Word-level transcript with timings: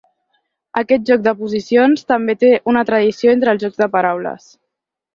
Aquest 0.81 1.05
joc 1.09 1.21
d'oposicions 1.27 2.03
també 2.13 2.37
té 2.47 2.51
una 2.75 2.85
tradició 2.91 3.39
entre 3.39 3.57
els 3.57 3.67
jocs 3.69 3.83
de 3.87 3.93
paraules. 3.99 4.53